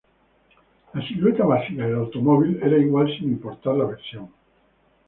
La 0.95 1.07
silueta 1.07 1.45
básica 1.45 1.85
del 1.85 1.93
automóvil 1.97 2.59
era 2.63 2.75
igual 2.75 3.07
sin 3.19 3.33
importar 3.33 3.75
la 3.75 3.85
versión. 3.85 4.31